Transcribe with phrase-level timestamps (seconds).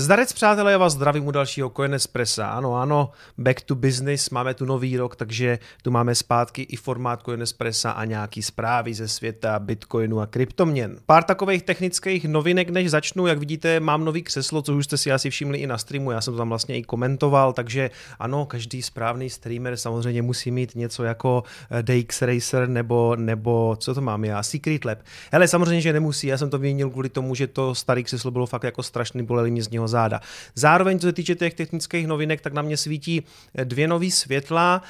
[0.00, 2.46] Zdarec přátelé, já vás zdravím u dalšího Coin Espressa.
[2.46, 7.22] Ano, ano, back to business, máme tu nový rok, takže tu máme zpátky i formát
[7.22, 10.96] Coin Espressa a nějaký zprávy ze světa Bitcoinu a kryptoměn.
[11.06, 15.12] Pár takových technických novinek, než začnu, jak vidíte, mám nový křeslo, což už jste si
[15.12, 18.82] asi všimli i na streamu, já jsem to tam vlastně i komentoval, takže ano, každý
[18.82, 24.24] správný streamer samozřejmě musí mít něco jako eh, DX Racer nebo, nebo co to mám
[24.24, 24.98] já, Secret Lab.
[25.32, 28.46] Hele, samozřejmě, že nemusí, já jsem to vyměnil kvůli tomu, že to starý křeslo bylo
[28.46, 30.20] fakt jako strašný, bolely mě z něho záda.
[30.54, 33.22] Zároveň, co se týče těch technických novinek, tak na mě svítí
[33.64, 34.82] dvě nové světla.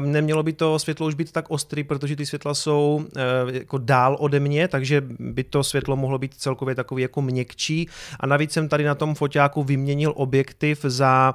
[0.00, 4.16] Nemělo by to světlo už být tak ostrý, protože ty světla jsou eh, jako dál
[4.20, 7.88] ode mě, takže by to světlo mohlo být celkově takový jako měkčí.
[8.20, 11.34] A navíc jsem tady na tom foťáku vyměnil objektiv za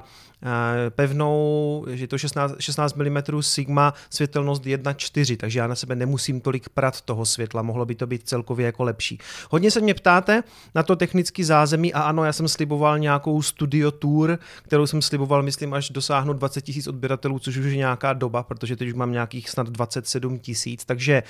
[0.90, 6.68] pevnou, že to 16, 16 mm Sigma světelnost 1.4, takže já na sebe nemusím tolik
[6.68, 9.18] prat toho světla, mohlo by to být celkově jako lepší.
[9.50, 10.42] Hodně se mě ptáte
[10.74, 15.42] na to technický zázemí a ano, já jsem sliboval nějakou studio tour, kterou jsem sliboval,
[15.42, 19.12] myslím, až dosáhnu 20 tisíc odběratelů, což už je nějaká doba, protože teď už mám
[19.12, 21.22] nějakých snad 27 tisíc, takže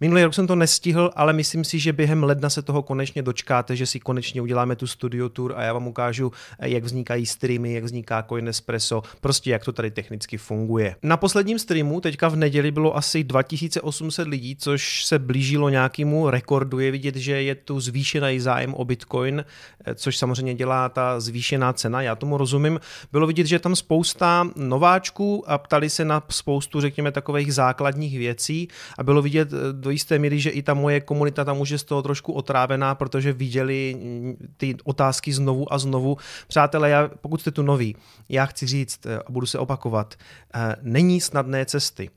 [0.00, 3.76] minulý rok jsem to nestihl, ale myslím si, že během ledna se toho konečně dočkáte,
[3.76, 7.84] že si konečně uděláme tu studio tour a já vám ukážu, jak vznikají streamy, jak
[7.84, 10.96] vzniká Coin Espresso, prostě jak to tady technicky funguje.
[11.02, 16.78] Na posledním streamu teďka v neděli bylo asi 2800 lidí, což se blížilo nějakému rekordu.
[16.78, 19.44] Je vidět, že je tu zvýšený zájem o Bitcoin,
[19.84, 22.80] eh, což samozřejmě dělá ta zvýšená cena, já tomu rozumím.
[23.12, 28.68] Bylo vidět, že tam spousta nováčků a ptali se na spoustu, řekněme, takových základních věcí
[28.98, 31.78] a bylo vidět eh, do jisté míry, že i ta moje komunita tam už je
[31.78, 36.16] z toho trošku otrávená, protože viděli mm, ty otázky znovu a znovu.
[36.48, 37.96] Přátelé, já, pokud jste tu noví,
[38.28, 40.14] já chci říct eh, a budu se opakovat,
[40.54, 42.10] eh, není snadné cesty.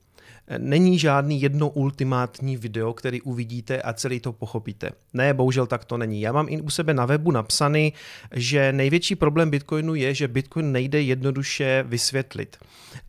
[0.57, 4.89] Není žádný jedno ultimátní video, který uvidíte a celý to pochopíte.
[5.13, 6.21] Ne, bohužel tak to není.
[6.21, 7.93] Já mám i u sebe na webu napsaný,
[8.35, 12.57] že největší problém Bitcoinu je, že Bitcoin nejde jednoduše vysvětlit.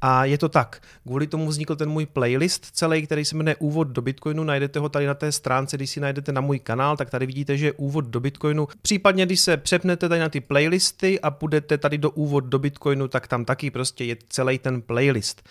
[0.00, 0.80] A je to tak.
[1.06, 4.44] Kvůli tomu vznikl ten můj playlist celý, který se jmenuje Úvod do Bitcoinu.
[4.44, 7.56] Najdete ho tady na té stránce, když si najdete na můj kanál, tak tady vidíte,
[7.56, 8.68] že je Úvod do Bitcoinu.
[8.82, 13.08] Případně, když se přepnete tady na ty playlisty a půjdete tady do Úvod do Bitcoinu,
[13.08, 15.42] tak tam taky prostě je celý ten playlist.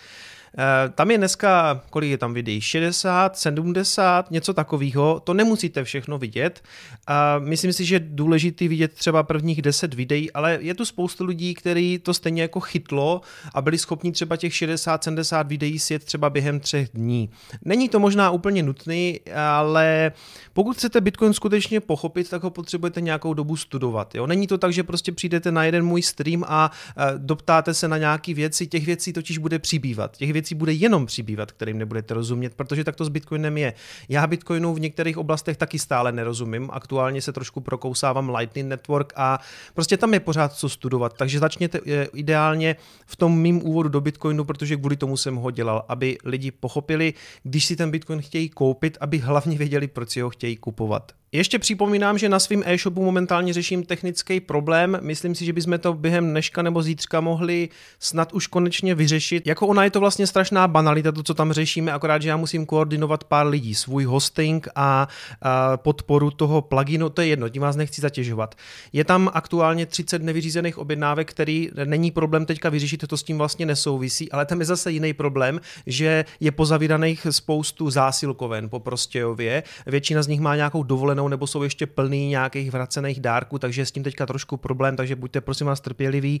[0.58, 6.18] Eh, tam je dneska, kolik je tam videí, 60, 70, něco takového, to nemusíte všechno
[6.18, 6.62] vidět.
[7.06, 11.24] A myslím si, že je důležité vidět třeba prvních 10 videí, ale je tu spoustu
[11.24, 13.20] lidí, kteří to stejně jako chytlo
[13.54, 17.30] a byli schopni třeba těch 60, 70 videí sjet třeba během třech dní.
[17.64, 19.20] Není to možná úplně nutný,
[19.56, 20.12] ale
[20.52, 24.14] pokud chcete Bitcoin skutečně pochopit, tak ho potřebujete nějakou dobu studovat.
[24.14, 24.26] Jo?
[24.26, 26.70] Není to tak, že prostě přijdete na jeden můj stream a
[27.16, 30.16] doptáte se na nějaké věci, těch věcí totiž bude přibývat.
[30.16, 33.72] Těch věcí věcí bude jenom přibývat, kterým nebudete rozumět, protože tak to s Bitcoinem je.
[34.08, 36.68] Já Bitcoinu v některých oblastech taky stále nerozumím.
[36.72, 39.38] Aktuálně se trošku prokousávám Lightning Network a
[39.74, 41.16] prostě tam je pořád co studovat.
[41.16, 45.50] Takže začněte eh, ideálně v tom mým úvodu do Bitcoinu, protože kvůli tomu jsem ho
[45.50, 50.20] dělal, aby lidi pochopili, když si ten Bitcoin chtějí koupit, aby hlavně věděli, proč si
[50.20, 51.12] ho chtějí kupovat.
[51.34, 54.98] Ještě připomínám, že na svém e-shopu momentálně řeším technický problém.
[55.00, 57.68] Myslím si, že bychom to během dneška nebo zítřka mohli
[57.98, 59.46] snad už konečně vyřešit.
[59.46, 62.66] Jako ona je to vlastně strašná banalita, to, co tam řešíme, akorát, že já musím
[62.66, 65.08] koordinovat pár lidí, svůj hosting a,
[65.42, 68.54] a podporu toho pluginu, to je jedno, tím vás nechci zatěžovat.
[68.92, 73.66] Je tam aktuálně 30 nevyřízených objednávek, který není problém teďka vyřešit, to s tím vlastně
[73.66, 80.22] nesouvisí, ale tam je zase jiný problém, že je pozavíraných spoustu zásilkoven po Prostějově, většina
[80.22, 83.92] z nich má nějakou dovolenou dostanou, nebo jsou ještě plný nějakých vracených dárků, takže s
[83.92, 86.40] tím teďka trošku problém, takže buďte prosím vás trpěliví.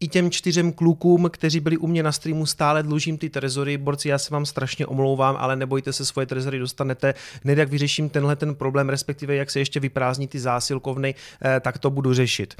[0.00, 3.78] I těm čtyřem klukům, kteří byli u mě na streamu, stále dlužím ty trezory.
[3.78, 7.14] Borci, já se vám strašně omlouvám, ale nebojte se, svoje trezory dostanete.
[7.44, 11.78] Hned jak vyřeším tenhle ten problém, respektive jak se ještě vyprázdní ty zásilkovny, eh, tak
[11.78, 12.54] to budu řešit.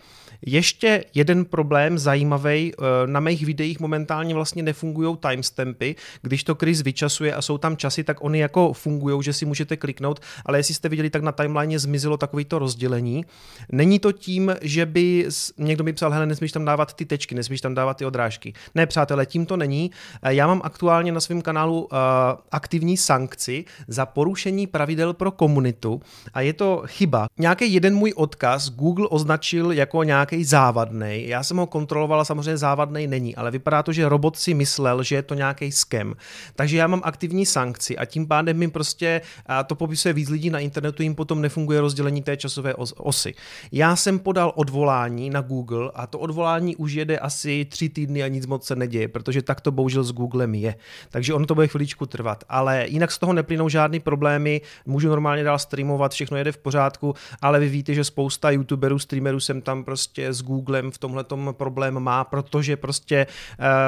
[0.46, 6.82] Ještě jeden problém zajímavý, eh, na mých videích momentálně vlastně nefungují timestampy, když to Chris
[6.82, 10.75] vyčasuje a jsou tam časy, tak oni jako fungují, že si můžete kliknout, ale jestli
[10.75, 13.25] jste viděli, tak na time timeline zmizelo takovýto rozdělení.
[13.72, 15.28] Není to tím, že by
[15.58, 18.52] někdo mi psal, hele, nesmíš tam dávat ty tečky, nesmíš tam dávat ty odrážky.
[18.75, 19.90] Ne, přátelé, tím to není.
[20.22, 21.99] Eh, já mám aktuálně na svém kanálu uh,
[22.50, 26.00] aktivní sankci za porušení pravidel pro komunitu
[26.34, 27.26] a je to chyba.
[27.38, 31.28] Nějaký jeden můj odkaz Google označil jako nějaký závadný.
[31.28, 35.02] Já jsem ho kontroloval a samozřejmě závadný není, ale vypadá to, že robot si myslel,
[35.02, 36.14] že je to nějaký skem.
[36.56, 40.50] Takže já mám aktivní sankci a tím pádem mi prostě, a to popisuje víc lidí
[40.50, 43.34] na internetu, jim potom nefunguje rozdělení té časové osy.
[43.72, 48.28] Já jsem podal odvolání na Google a to odvolání už jede asi tři týdny a
[48.28, 50.74] nic moc se neděje, protože tak to bohužel s Googlem je.
[51.10, 52.44] Takže ono to bude chviličku trvat.
[52.48, 57.14] Ale jinak z toho neplynou žádný problémy, můžu normálně dál streamovat, všechno jede v pořádku,
[57.42, 62.00] ale vy víte, že spousta youtuberů, streamerů jsem tam prostě s Googlem v tomhle problém
[62.00, 63.26] má, protože prostě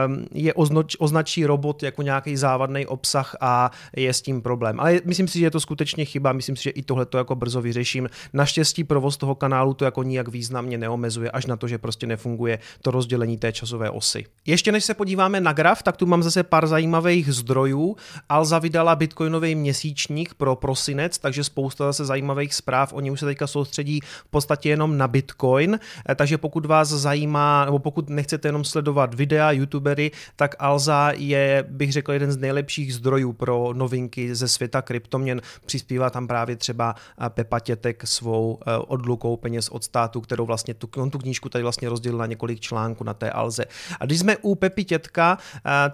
[0.06, 4.80] um, je označ, označí robot jako nějaký závadný obsah a je s tím problém.
[4.80, 7.33] Ale myslím si, že je to skutečně chyba, myslím si, že i tohle to jako
[7.34, 8.08] brzo vyřeším.
[8.32, 12.58] Naštěstí provoz toho kanálu to jako nijak významně neomezuje, až na to, že prostě nefunguje
[12.82, 14.24] to rozdělení té časové osy.
[14.46, 17.96] Ještě než se podíváme na graf, tak tu mám zase pár zajímavých zdrojů.
[18.28, 22.92] Alza vydala bitcoinový měsíčník pro prosinec, takže spousta zase zajímavých zpráv.
[22.92, 25.78] Oni už se teďka soustředí v podstatě jenom na bitcoin,
[26.08, 31.64] eh, takže pokud vás zajímá, nebo pokud nechcete jenom sledovat videa, youtubery, tak Alza je,
[31.68, 35.40] bych řekl, jeden z nejlepších zdrojů pro novinky ze světa kryptoměn.
[35.66, 40.74] Přispívá tam právě třeba eh, Pepa Tětek svou eh, odlukou peněz od státu, kterou vlastně
[40.74, 43.64] tu, on tu knížku tady vlastně rozdělil na několik článků na té Alze.
[44.00, 45.38] A když jsme u Pepi Tětka,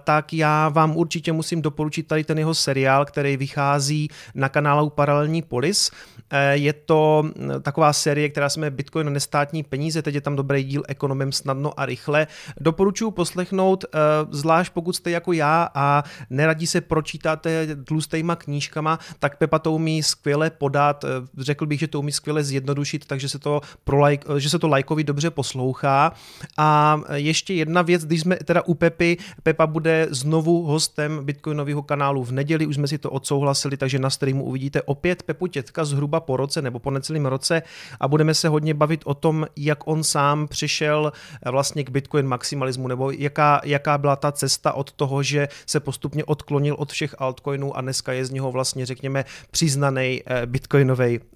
[0.03, 5.41] tak já vám určitě musím doporučit tady ten jeho seriál, který vychází na kanálu Paralelní
[5.41, 5.91] polis.
[6.51, 7.23] Je to
[7.61, 11.79] taková série, která se jmenuje Bitcoin nestátní peníze, teď je tam dobrý díl ekonomem snadno
[11.79, 12.27] a rychle.
[12.59, 13.97] Doporučuji poslechnout, eh,
[14.29, 20.03] zvlášť pokud jste jako já a neradí se pročítáte tlustejma knížkama, tak Pepa to umí
[20.03, 21.07] skvěle podat, eh,
[21.37, 24.67] řekl bych, že to umí skvěle zjednodušit, takže se to, pro like, že se to
[24.67, 26.11] lajkovi dobře poslouchá.
[26.57, 32.23] A ještě jedna věc, když jsme teda u Pepy, Pepa bude znovu hostem Bitcoinového kanálu
[32.23, 36.19] v neděli, už jsme si to odsouhlasili, takže na streamu uvidíte opět Pepu Tětka zhruba
[36.19, 37.61] po roce nebo po necelém roce
[37.99, 41.11] a budeme se hodně bavit o tom, jak on sám přišel
[41.43, 45.79] eh, vlastně k Bitcoin maximalismu, nebo jaká, jaká byla ta cesta od toho, že se
[45.79, 50.45] postupně odklonil od všech altcoinů a dneska je z něho vlastně, řekněme, přiznaný eh,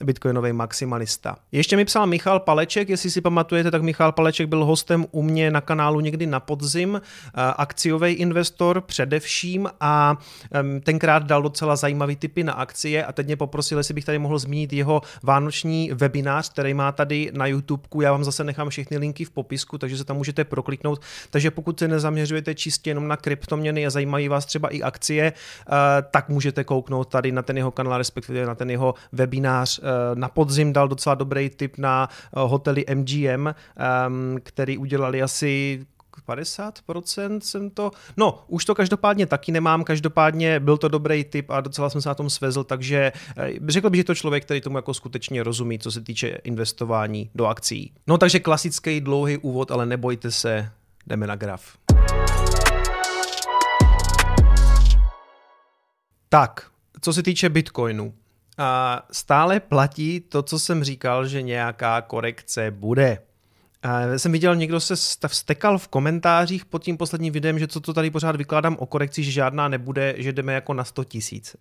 [0.04, 1.36] bitcoinový, maximalista.
[1.52, 5.52] Ještě mi psal Michal Paleček, jestli si pamatujete, tak Michal Paleček byl hostem u mě
[5.52, 10.18] na kanálu někdy na podzim, eh, akciový investor především a
[10.84, 14.40] tenkrát dal docela zajímavý typy na akcie a teď mě poprosil, jestli bych tady mohl
[14.40, 17.84] zmínit jeho vánoční webinář, který má tady na YouTube.
[18.02, 21.02] Já vám zase nechám všechny linky v popisku, takže se tam můžete prokliknout.
[21.30, 25.72] Takže pokud se nezaměřujete čistě jenom na kryptoměny a zajímají vás třeba i akcie, eh,
[26.12, 29.65] tak můžete kouknout tady na ten jeho kanál, respektive na ten jeho webinář.
[29.80, 35.86] Eh, na podzim dal docela dobrý tip na eh, hotely MGM, ehm, který udělali asi
[36.28, 37.92] 50% jsem to...
[38.18, 42.10] No, už to každopádně taky nemám, každopádně byl to dobrý tip a docela jsem se
[42.10, 45.80] na tom svezl, takže eh, řekl bych, že to člověk, který tomu jako skutečně rozumí,
[45.80, 47.94] co se týče investování do akcí.
[48.08, 50.70] No takže klasický dlouhý úvod, ale nebojte se,
[51.08, 51.62] jdeme na graf.
[56.30, 56.68] Tak,
[57.02, 58.14] co se týče Bitcoinu,
[58.58, 63.18] a stále platí to, co jsem říkal, že nějaká korekce bude.
[63.84, 67.94] Já jsem viděl, někdo se vstekal v komentářích pod tím posledním videem, že co to
[67.94, 71.56] tady pořád vykládám o korekci, že žádná nebude, že jdeme jako na 100 tisíc.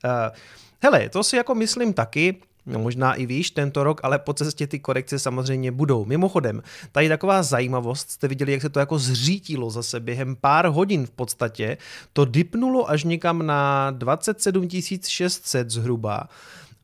[0.83, 2.37] Hele, to si jako myslím taky,
[2.67, 6.05] No možná i víš tento rok, ale po cestě ty korekce samozřejmě budou.
[6.05, 6.63] Mimochodem,
[6.93, 11.11] tady taková zajímavost, jste viděli, jak se to jako zřítilo zase během pár hodin v
[11.11, 11.77] podstatě,
[12.13, 14.69] to dipnulo až někam na 27
[15.07, 16.29] 600 zhruba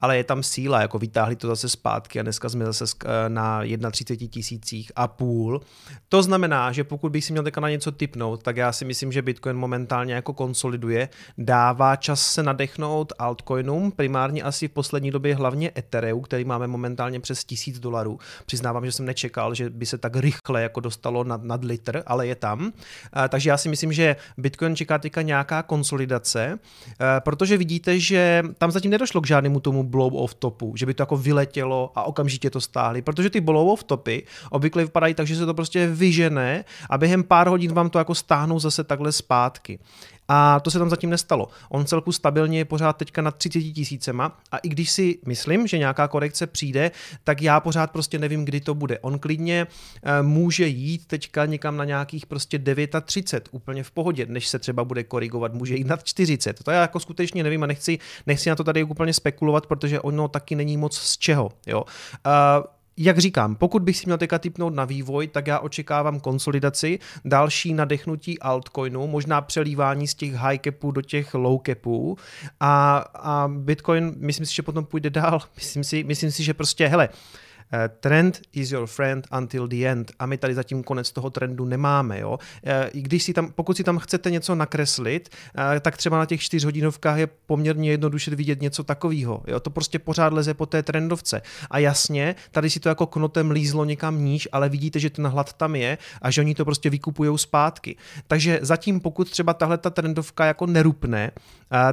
[0.00, 3.90] ale je tam síla, jako vytáhli to zase zpátky a dneska jsme zase eh, na
[3.90, 5.60] 31 tisících a půl.
[6.08, 9.12] To znamená, že pokud bych si měl teďka na něco typnout, tak já si myslím,
[9.12, 15.34] že Bitcoin momentálně jako konsoliduje, dává čas se nadechnout altcoinům, primárně asi v poslední době
[15.34, 18.18] hlavně Ethereum, který máme momentálně přes 1000 dolarů.
[18.46, 22.26] Přiznávám, že jsem nečekal, že by se tak rychle jako dostalo nad, nad litr, ale
[22.26, 22.72] je tam.
[23.16, 28.42] Eh, takže já si myslím, že Bitcoin čeká teďka nějaká konsolidace, eh, protože vidíte, že
[28.58, 32.02] tam zatím nedošlo k žádnému tomu blow off topu, že by to jako vyletělo a
[32.02, 35.86] okamžitě to stáhli, protože ty blow off topy obvykle vypadají tak, že se to prostě
[35.86, 39.78] vyžene a během pár hodin vám to jako stáhnou zase takhle zpátky.
[40.32, 41.48] A to se tam zatím nestalo.
[41.68, 45.78] On celku stabilně je pořád teďka nad 30 tisícema a i když si myslím, že
[45.78, 46.90] nějaká korekce přijde,
[47.24, 48.98] tak já pořád prostě nevím, kdy to bude.
[48.98, 52.58] On klidně uh, může jít teďka někam na nějakých prostě
[53.04, 56.62] 39 úplně v pohodě, než se třeba bude korigovat, může jít nad 40.
[56.62, 60.28] To já jako skutečně nevím a nechci, nechci na to tady úplně spekulovat, protože ono
[60.28, 61.50] taky není moc z čeho.
[61.66, 61.84] Jo.
[62.26, 62.64] Uh,
[62.96, 67.74] jak říkám, pokud bych si měl teďka typnout na vývoj, tak já očekávám konsolidaci, další
[67.74, 72.16] nadechnutí altcoinu, možná přelívání z těch high capů do těch low capů
[72.60, 75.40] a, a Bitcoin, myslím si, že potom půjde dál.
[75.56, 77.49] Myslím si, myslím si že prostě, hele, Eh,
[78.00, 82.20] trend is your friend until the end a my tady zatím konec toho trendu nemáme.
[82.20, 82.38] Jo?
[82.64, 85.28] Eh, když si tam, pokud si tam chcete něco nakreslit,
[85.80, 89.42] tak třeba na těch čtyřhodinovkách je poměrně jednoduše vidět něco takového.
[89.46, 89.60] Jo?
[89.60, 91.42] To prostě pořád leze po té trendovce.
[91.70, 95.52] A jasně, tady si to jako knotem lízlo někam níž, ale vidíte, že ten hlad
[95.52, 97.96] tam je a že oni to prostě vykupují zpátky.
[98.26, 101.30] Takže zatím, pokud třeba tahle ta trendovka jako nerupne,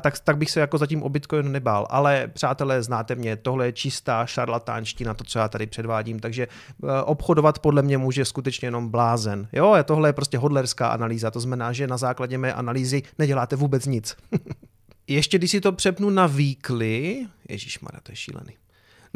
[0.02, 1.88] tak, tak bych se jako zatím o Bitcoin nebál.
[1.90, 7.02] Ale přátelé, znáte mě, tohle je čistá šarlatánština, to, co já tady předvádím, takže e,
[7.02, 9.48] obchodovat podle mě může skutečně jenom blázen.
[9.54, 13.86] Jo, tohle je prostě hodlerská analýza, to znamená, že na základě mé analýzy neděláte vůbec
[13.86, 14.16] nic.
[15.08, 18.54] Ještě když si to přepnu na weekly, Ježíš to je šílený.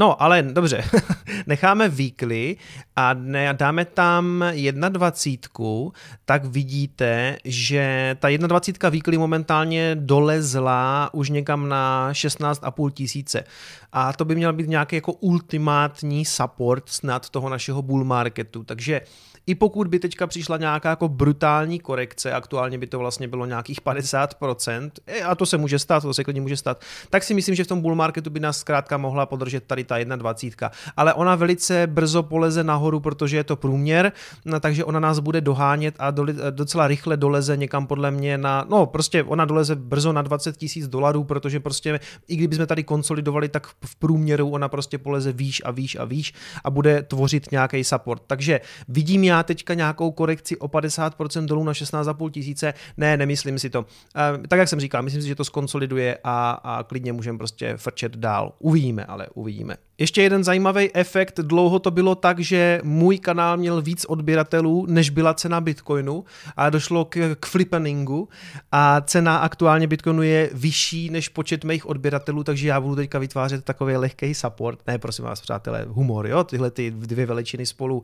[0.01, 0.83] No, ale dobře,
[1.47, 2.57] necháme weekly
[2.95, 3.13] a
[3.51, 4.45] dáme tam
[4.89, 5.91] 21,
[6.25, 13.43] tak vidíte, že ta 21 weekly momentálně dolezla už někam na 16,5 tisíce.
[13.91, 18.63] A to by měl být nějaký jako ultimátní support snad toho našeho bull marketu.
[18.63, 19.01] Takže
[19.47, 23.81] i pokud by teďka přišla nějaká jako brutální korekce, aktuálně by to vlastně bylo nějakých
[23.81, 27.55] 50%, e, a to se může stát, to se klidně může stát, tak si myslím,
[27.55, 30.71] že v tom bull marketu by nás zkrátka mohla podržet tady ta 21.
[30.97, 34.11] Ale ona velice brzo poleze nahoru, protože je to průměr,
[34.45, 36.11] no, takže ona nás bude dohánět a
[36.49, 40.87] docela rychle doleze někam podle mě na, no prostě ona doleze brzo na 20 tisíc
[40.87, 45.71] dolarů, protože prostě i kdybychom tady konsolidovali, tak v průměru ona prostě poleze výš a
[45.71, 46.33] výš a výš
[46.63, 48.23] a bude tvořit nějaký support.
[48.27, 52.73] Takže vidím já teďka nějakou korekci o 50% dolů na 16,5 tisíce.
[52.97, 53.85] Ne, nemyslím si to.
[54.15, 57.77] E, tak jak jsem říkal, myslím si, že to skonsoliduje a, a klidně můžeme prostě
[57.77, 58.53] frčet dál.
[58.59, 59.77] Uvidíme, ale uvidíme.
[60.01, 65.09] Ještě jeden zajímavý efekt, dlouho to bylo tak, že můj kanál měl víc odběratelů, než
[65.09, 66.23] byla cena Bitcoinu
[66.57, 68.29] a došlo k, k flipeningu
[68.71, 73.65] a cena aktuálně Bitcoinu je vyšší než počet mých odběratelů, takže já budu teďka vytvářet
[73.65, 74.79] takový lehký support.
[74.87, 78.03] Ne, prosím vás, přátelé, humor, jo, tyhle ty dvě veličiny spolu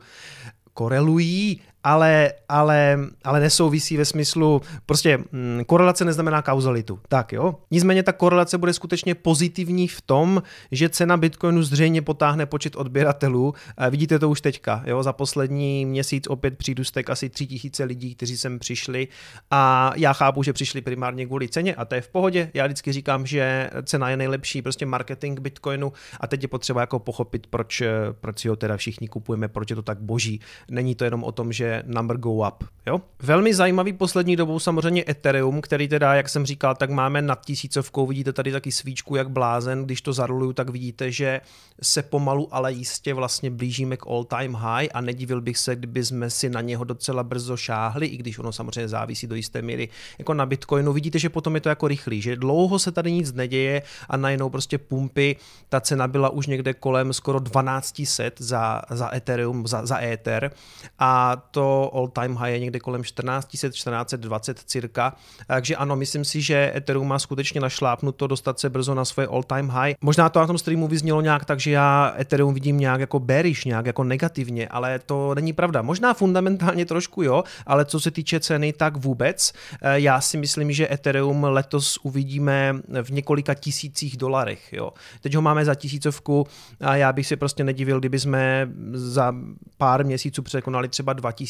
[0.78, 7.00] korelují, ale, ale, ale nesouvisí ve smyslu, prostě hm, korelace neznamená kauzalitu.
[7.08, 7.54] Tak jo.
[7.70, 10.42] Nicméně ta korelace bude skutečně pozitivní v tom,
[10.72, 13.54] že cena Bitcoinu zřejmě potáhne počet odběratelů.
[13.76, 14.82] E, vidíte to už teďka.
[14.86, 15.02] Jo?
[15.02, 19.08] Za poslední měsíc opět přírůstek asi 3000 lidí, kteří sem přišli
[19.50, 22.50] a já chápu, že přišli primárně kvůli ceně a to je v pohodě.
[22.54, 26.98] Já vždycky říkám, že cena je nejlepší prostě marketing Bitcoinu a teď je potřeba jako
[26.98, 27.82] pochopit, proč,
[28.20, 30.40] proč si ho teda všichni kupujeme, proč je to tak boží.
[30.70, 32.64] Není to jenom o tom, že number go up.
[32.88, 33.00] Jo?
[33.22, 38.06] Velmi zajímavý poslední dobou samozřejmě Ethereum, který teda, jak jsem říkal, tak máme nad tisícovkou,
[38.06, 41.40] vidíte tady taky svíčku jak blázen, když to zaruluju, tak vidíte, že
[41.82, 46.04] se pomalu, ale jistě vlastně blížíme k all time high a nedivil bych se, kdyby
[46.04, 49.88] jsme si na něho docela brzo šáhli, i když ono samozřejmě závisí do jisté míry
[50.18, 50.92] jako na Bitcoinu.
[50.92, 54.50] Vidíte, že potom je to jako rychlý, že dlouho se tady nic neděje a najednou
[54.50, 55.36] prostě pumpy,
[55.68, 60.50] ta cena byla už někde kolem skoro 1200 za, za Ethereum, za, za Ether
[60.98, 65.14] a to all time high je někde kolem 1400, 1420 cirka.
[65.46, 69.42] Takže ano, myslím si, že Ethereum má skutečně našlápnuto dostat se brzo na svoje all
[69.42, 69.94] time high.
[70.00, 73.64] Možná to na tom streamu vyznělo nějak tak, že já Ethereum vidím nějak jako bearish,
[73.64, 75.82] nějak jako negativně, ale to není pravda.
[75.82, 79.52] Možná fundamentálně trošku jo, ale co se týče ceny, tak vůbec.
[79.82, 84.72] Eh, já si myslím, že Ethereum letos uvidíme v několika tisících dolarech.
[84.72, 84.92] Jo.
[85.20, 86.46] Teď ho máme za tisícovku
[86.80, 89.34] a já bych si prostě nedivil, kdyby jsme za
[89.78, 91.47] pár měsíců překonali třeba 2000,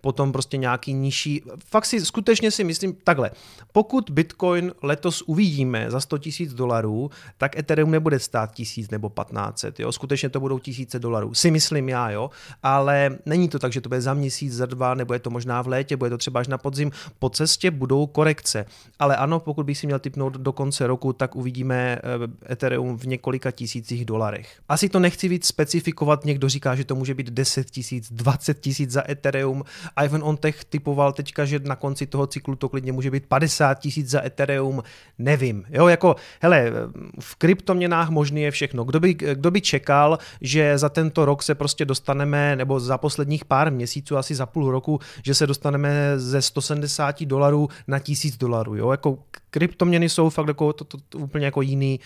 [0.00, 1.42] potom prostě nějaký nižší.
[1.66, 3.30] Fakt si skutečně si myslím takhle.
[3.72, 9.80] Pokud Bitcoin letos uvidíme za 100 000 dolarů, tak Ethereum nebude stát tisíc nebo 1500,
[9.80, 9.92] jo.
[9.92, 11.34] Skutečně to budou tisíce dolarů.
[11.34, 12.30] Si myslím já, jo.
[12.62, 15.62] Ale není to tak, že to bude za měsíc, za dva, nebo je to možná
[15.62, 16.90] v létě, bude to třeba až na podzim.
[17.18, 18.66] Po cestě budou korekce.
[18.98, 23.04] Ale ano, pokud bych si měl typnout do konce roku, tak uvidíme eh, Ethereum v
[23.06, 24.60] několika tisících dolarech.
[24.68, 28.90] Asi to nechci víc specifikovat, někdo říká, že to může být 10 tisíc, 20 tisíc
[28.90, 29.64] za Ethereum.
[30.04, 34.10] Ivan Ontech typoval teďka, že na konci toho cyklu to klidně může být 50 tisíc
[34.10, 34.82] za Ethereum.
[35.18, 35.64] Nevím.
[35.68, 36.72] Jo, jako, hele,
[37.20, 38.84] v kryptoměnách možný je všechno.
[38.84, 43.44] Kdo by, kdo by čekal, že za tento rok se prostě dostaneme, nebo za posledních
[43.44, 48.76] pár měsíců, asi za půl roku, že se dostaneme ze 170 dolarů na 1000 dolarů.
[48.76, 49.18] Jo, jako
[49.54, 52.00] kryptoměny jsou fakt jako, to, to, to úplně jako jiný,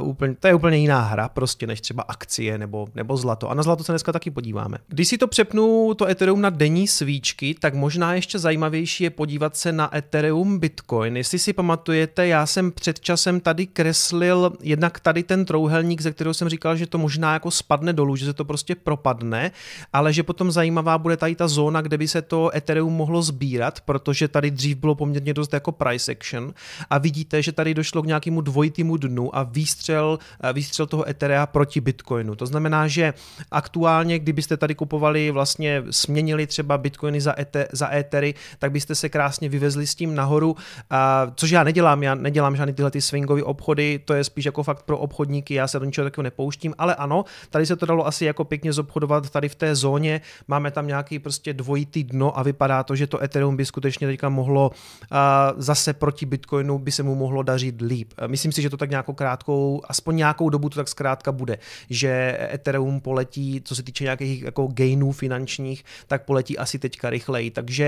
[0.00, 3.50] uh, úplně, to je úplně jiná hra prostě než třeba akcie nebo, nebo zlato.
[3.50, 4.78] A na zlato se dneska taky podíváme.
[4.88, 9.56] Když si to přepnu, to Ethereum na denní svíčky, tak možná ještě zajímavější je podívat
[9.56, 11.16] se na Ethereum Bitcoin.
[11.16, 16.34] Jestli si pamatujete, já jsem před časem tady kreslil jednak tady ten trouhelník, ze kterého
[16.34, 19.50] jsem říkal, že to možná jako spadne dolů, že se to prostě propadne,
[19.92, 23.80] ale že potom zajímavá bude tady ta zóna, kde by se to Ethereum mohlo sbírat,
[23.80, 26.54] protože tady dřív bylo poměrně dost jako price action
[26.90, 30.18] a vidíte, že tady došlo k nějakému dvojitému dnu a výstřel,
[30.52, 32.34] výstřel toho Etherea proti Bitcoinu.
[32.34, 33.14] To znamená, že
[33.50, 39.08] aktuálně, kdybyste tady kupovali, vlastně směnili třeba Bitcoiny za, ete, za Ethery, tak byste se
[39.08, 40.56] krásně vyvezli s tím nahoru,
[40.90, 44.62] a, což já nedělám, já nedělám žádný tyhle ty swingové obchody, to je spíš jako
[44.62, 48.06] fakt pro obchodníky, já se do ničeho takového nepouštím, ale ano, tady se to dalo
[48.06, 52.42] asi jako pěkně zobchodovat tady v té zóně, máme tam nějaký prostě dvojitý dno a
[52.42, 54.70] vypadá to, že to Ethereum by skutečně teďka mohlo
[55.10, 58.12] a, zase proti Bitcoinu by se mu mohlo dařit líp.
[58.26, 61.58] Myslím si, že to tak nějakou krátkou, aspoň nějakou dobu to tak zkrátka bude,
[61.90, 67.50] že Ethereum poletí, co se týče nějakých jako gainů finančních, tak poletí asi teďka rychleji.
[67.50, 67.84] Takže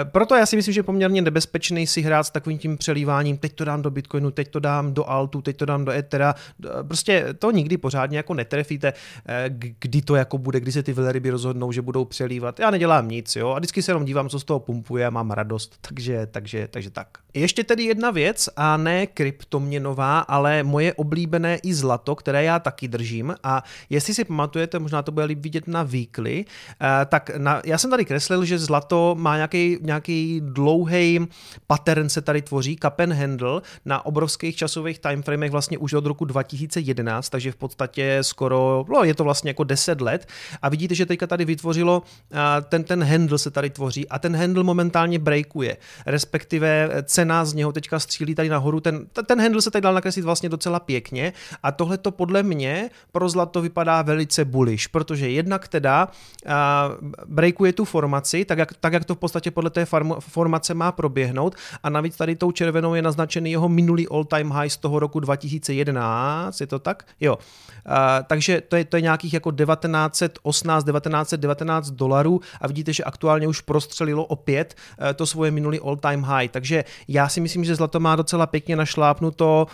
[0.00, 3.38] e, proto já si myslím, že je poměrně nebezpečný si hrát s takovým tím přelíváním,
[3.38, 6.34] teď to dám do Bitcoinu, teď to dám do Altu, teď to dám do Ethera.
[6.82, 8.92] Prostě to nikdy pořádně jako netrefíte,
[9.28, 9.44] e,
[9.78, 12.60] kdy to jako bude, kdy se ty velryby rozhodnou, že budou přelívat.
[12.60, 15.30] Já nedělám nic, jo, a vždycky se jenom dívám, co z toho pumpuje a mám
[15.30, 17.08] radost, takže, takže, takže tak.
[17.34, 22.88] Ještě tedy jedna věc a ne kryptoměnová, ale moje oblíbené i zlato, které já taky
[22.88, 23.34] držím.
[23.42, 26.44] A jestli si pamatujete, možná to bude líp vidět na weekly,
[26.80, 31.28] eh, tak na, já jsem tady kreslil, že zlato má nějaký, nějaký dlouhý
[31.66, 36.24] pattern se tady tvoří, cup and handle na obrovských časových timeframech vlastně už od roku
[36.24, 40.26] 2011, takže v podstatě skoro, no je to vlastně jako 10 let.
[40.62, 42.02] A vidíte, že teďka tady vytvořilo,
[42.32, 42.36] eh,
[42.68, 45.76] ten, ten handle se tady tvoří a ten handle momentálně breakuje,
[46.06, 50.24] respektive cena z něho teďka střílí tady nahoru, ten, ten handle se tady dal nakreslit
[50.24, 51.32] vlastně docela pěkně
[51.62, 56.08] a tohle to podle mě pro zlato vypadá velice bullish, protože jednak teda
[56.46, 56.52] uh,
[57.26, 59.86] breakuje tu formaci, tak jak, tak jak to v podstatě podle té
[60.18, 64.76] formace má proběhnout a navíc tady tou červenou je naznačený jeho minulý all-time high z
[64.76, 67.06] toho roku 2011, je to tak?
[67.20, 67.36] Jo.
[67.36, 67.92] Uh,
[68.26, 73.60] takže to je, to je nějakých jako 1918, 1919 dolarů a vidíte, že aktuálně už
[73.60, 78.16] prostřelilo opět uh, to svoje minulý all-time high, takže já si myslím, že zlato má
[78.16, 79.66] docela pěkně našlápnuto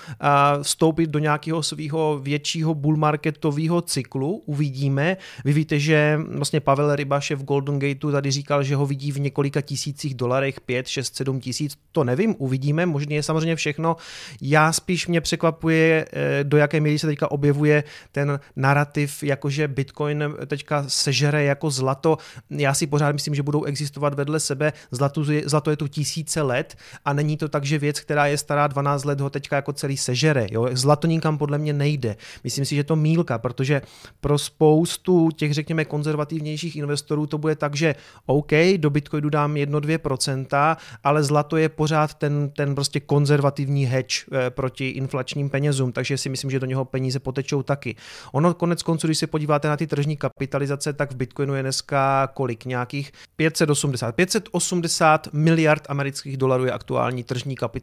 [0.62, 4.42] vstoupit do nějakého svého většího bull marketového cyklu.
[4.46, 5.16] Uvidíme.
[5.44, 9.20] Vy víte, že vlastně Pavel Rybaše v Golden Gateu tady říkal, že ho vidí v
[9.20, 11.78] několika tisících dolarech, 5, 6, 7 tisíc.
[11.92, 12.86] To nevím, uvidíme.
[12.86, 13.96] Možná je samozřejmě všechno.
[14.40, 20.24] Já spíš mě překvapuje, eh, do jaké míry se teďka objevuje ten narrativ, jakože Bitcoin
[20.46, 22.18] teďka sežere jako zlato.
[22.50, 24.72] Já si pořád myslím, že budou existovat vedle sebe.
[24.90, 28.38] Zlato je, zlato je tu tisíce let a není to tak, že věc, která je
[28.38, 30.46] stará 12 let, ho teďka jako celý sežere.
[30.50, 30.68] Jo?
[30.72, 32.16] Zlato nikam podle mě nejde.
[32.44, 33.82] Myslím si, že to mílka, protože
[34.20, 37.94] pro spoustu těch, řekněme, konzervativnějších investorů to bude tak, že
[38.26, 44.50] OK, do Bitcoinu dám 1-2%, ale zlato je pořád ten, ten prostě konzervativní hedge eh,
[44.50, 47.96] proti inflačním penězům, takže si myslím, že do něho peníze potečou taky.
[48.32, 52.26] Ono konec konců, když se podíváte na ty tržní kapitalizace, tak v Bitcoinu je dneska
[52.34, 52.64] kolik?
[52.64, 54.14] Nějakých 580.
[54.14, 57.75] 580 miliard amerických dolarů je aktuální tržní kapitalizace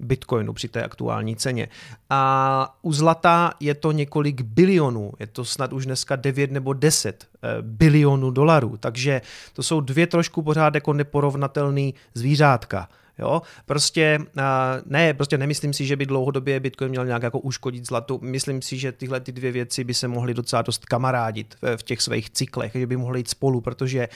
[0.00, 1.68] Bitcoinu při té aktuální ceně.
[2.10, 7.24] A u zlata je to několik bilionů, je to snad už dneska 9 nebo 10
[7.42, 9.20] eh, bilionů dolarů, takže
[9.52, 12.88] to jsou dvě trošku pořád jako neporovnatelný zvířátka.
[13.18, 13.42] Jo?
[13.66, 14.18] Prostě
[14.86, 18.18] ne, prostě nemyslím si, že by dlouhodobě Bitcoin měl nějak jako uškodit zlatu.
[18.22, 22.02] Myslím si, že tyhle ty dvě věci by se mohly docela dost kamarádit v těch
[22.02, 24.08] svých cyklech, že by mohly jít spolu, protože e,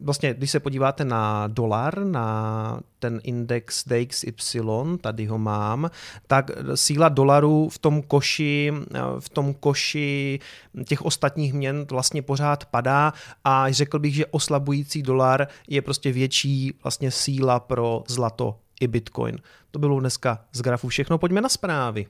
[0.00, 4.60] vlastně, když se podíváte na dolar, na ten index DXY,
[5.00, 5.90] tady ho mám,
[6.26, 8.72] tak síla dolaru v tom koši,
[9.18, 10.40] v tom koši
[10.84, 13.12] těch ostatních měn vlastně pořád padá
[13.44, 19.38] a řekl bych, že oslabující dolar je prostě větší vlastně síla pro zlato i bitcoin.
[19.70, 22.06] To bylo dneska z grafu všechno, pojďme na zprávy.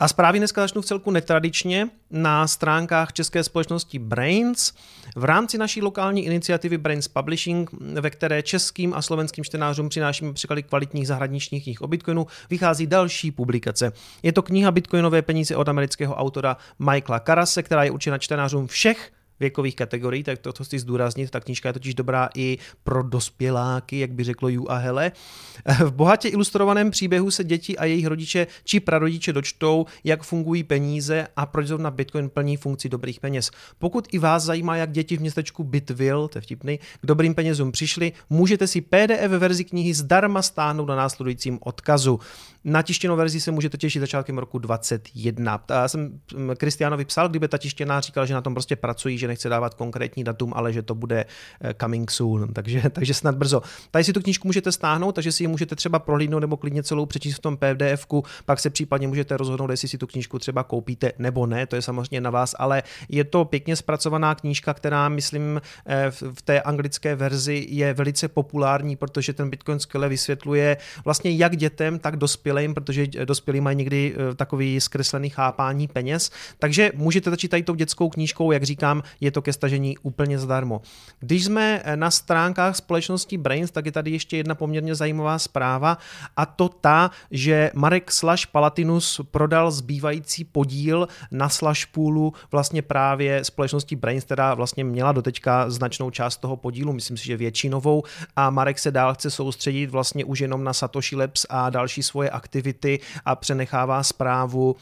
[0.00, 4.72] A zprávy dneska začnu v celku netradičně na stránkách české společnosti Brains
[5.16, 10.62] v rámci naší lokální iniciativy Brains Publishing, ve které českým a slovenským čtenářům přinášíme překlady
[10.62, 13.92] kvalitních zahraničních knih o Bitcoinu, vychází další publikace.
[14.22, 19.12] Je to kniha Bitcoinové peníze od amerického autora Michaela Karase, která je určena čtenářům všech
[19.40, 23.98] věkových kategorií, tak to, to chci zdůraznit, ta knížka je totiž dobrá i pro dospěláky,
[23.98, 25.12] jak by řeklo Ju a Hele.
[25.84, 31.26] V bohatě ilustrovaném příběhu se děti a jejich rodiče či prarodiče dočtou, jak fungují peníze
[31.36, 33.50] a proč zrovna Bitcoin plní funkci dobrých peněz.
[33.78, 37.72] Pokud i vás zajímá, jak děti v městečku Bitville, to je vtipný, k dobrým penězům
[37.72, 42.20] přišli, můžete si PDF verzi knihy zdarma stáhnout na následujícím odkazu.
[42.64, 45.64] Na tištěnou verzi se můžete těšit začátkem roku 2021.
[45.70, 46.20] Já jsem
[46.56, 50.24] Kristiánovi psal, kdyby ta tištěná říkal, že na tom prostě pracují, že nechce dávat konkrétní
[50.24, 51.24] datum, ale že to bude
[51.60, 53.62] eh, coming soon, takže, takže snad brzo.
[53.90, 57.06] Tady si tu knížku můžete stáhnout, takže si ji můžete třeba prohlídnout nebo klidně celou
[57.06, 58.06] přečíst v tom pdf
[58.44, 61.82] pak se případně můžete rozhodnout, jestli si tu knížku třeba koupíte nebo ne, to je
[61.82, 67.14] samozřejmě na vás, ale je to pěkně zpracovaná knížka, která, myslím, eh, v té anglické
[67.14, 73.06] verzi je velice populární, protože ten Bitcoin skvěle vysvětluje vlastně jak dětem, tak dospělým, protože
[73.24, 76.30] dospělí mají někdy eh, takový zkreslený chápání peněz.
[76.58, 80.82] Takže můžete začít tady tou dětskou knížkou, jak říkám, je to ke stažení úplně zdarmo.
[81.20, 85.98] Když jsme eh, na stránkách společnosti Brains, tak je tady ještě jedna poměrně zajímavá zpráva
[86.36, 93.44] a to ta, že Marek Slash Palatinus prodal zbývající podíl na Slash Poolu vlastně právě
[93.44, 98.02] společnosti Brains, která vlastně měla doteďka značnou část toho podílu, myslím si, že většinovou
[98.36, 102.30] a Marek se dál chce soustředit vlastně už jenom na Satoshi Labs a další svoje
[102.40, 104.76] aktivity a přenechává zprávu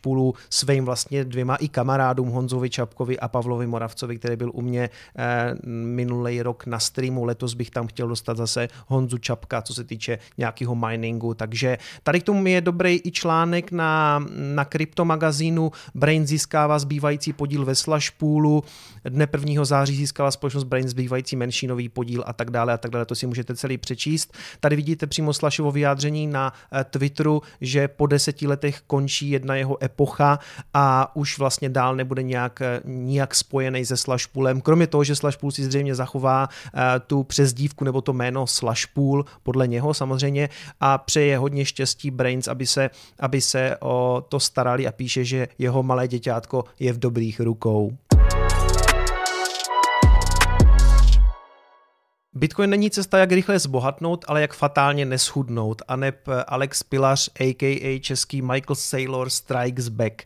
[0.00, 4.90] Poolu svým vlastně dvěma i kamarádům Honzovi Čapkovi a Pavlovi Moravcovi, který byl u mě
[4.90, 9.84] eh, minulý rok na streamu, letos bych tam chtěl dostat zase Honzu Čapka, co se
[9.84, 14.22] týče nějakého miningu, takže tady k tomu je dobrý i článek na,
[14.54, 18.62] na kryptomagazínu Brain získává zbývající podíl ve Slash Poolu,
[19.04, 19.64] dne 1.
[19.64, 23.26] září získala společnost Brain zbývající menšinový podíl a tak dále a tak dále, to si
[23.26, 24.36] můžete celý přečíst.
[24.60, 29.84] Tady vidíte přímo Slashovo vyjádření na eh, Twitteru, že po deseti letech končí jedna jeho
[29.84, 30.38] epocha
[30.74, 34.60] a už vlastně dál nebude nějak, eh, nijak spojený se Slashpoolem.
[34.60, 39.68] Kromě toho, že Slashpool si zřejmě zachová eh, tu přezdívku nebo to jméno Slashpool podle
[39.68, 40.48] něho samozřejmě
[40.80, 45.48] a přeje hodně štěstí Brains, aby se, aby se o to starali a píše, že
[45.58, 47.92] jeho malé děťátko je v dobrých rukou.
[52.36, 55.82] Bitcoin není cesta, jak rychle zbohatnout, ale jak fatálně neschudnout.
[55.88, 56.16] A neb
[56.46, 58.00] Alex Pilař, a.k.a.
[58.00, 60.22] český Michael Saylor Strikes Back.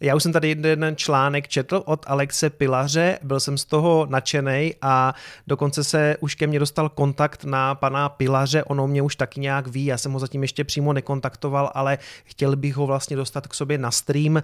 [0.00, 4.74] Já už jsem tady jeden článek četl od Alexe Pilaře, byl jsem z toho nadšený
[4.82, 5.14] a
[5.46, 9.66] dokonce se už ke mně dostal kontakt na pana Pilaře, ono mě už taky nějak
[9.66, 13.54] ví, já jsem ho zatím ještě přímo nekontaktoval, ale chtěl bych ho vlastně dostat k
[13.54, 14.42] sobě na stream.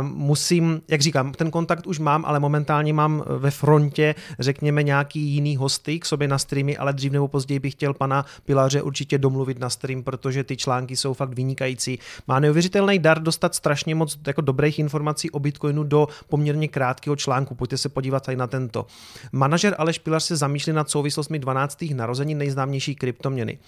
[0.00, 5.56] Musím, jak říkám, ten kontakt už mám, ale momentálně mám ve frontě, řekněme, nějaký jiný
[5.56, 9.58] hosty k sobě na streamy, ale dřív nebo později bych chtěl pana Pilaře určitě domluvit
[9.58, 11.98] na stream, protože ty články jsou fakt vynikající.
[12.28, 17.54] Má neuvěřitelný dar dostat strašně moc jako dobrých informací o Bitcoinu do poměrně krátkého článku.
[17.54, 18.86] Pojďte se podívat tady na tento.
[19.32, 21.84] Manažer Aleš Pilař se zamýšlí nad souvislostmi 12.
[21.94, 23.58] narození nejznámější kryptoměny.